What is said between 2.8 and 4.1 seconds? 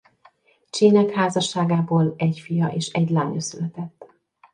egy lánya született.